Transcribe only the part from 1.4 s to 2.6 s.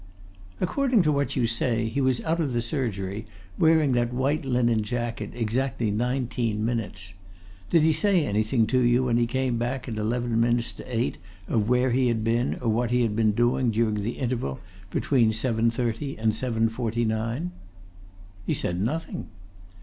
say he was out of